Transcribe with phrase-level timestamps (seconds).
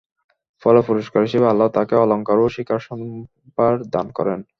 [0.63, 4.39] ফলে পুরস্কার হিসেবে আল্লাহ তাকে অলংকার ও শিকার সম্ভার দান করেন।